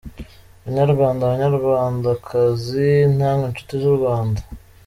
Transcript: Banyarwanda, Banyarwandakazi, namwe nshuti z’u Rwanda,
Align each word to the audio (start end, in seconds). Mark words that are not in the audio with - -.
Banyarwanda, 0.63 1.29
Banyarwandakazi, 1.31 2.89
namwe 3.17 3.45
nshuti 3.51 3.73
z’u 3.81 3.93
Rwanda, 3.97 4.41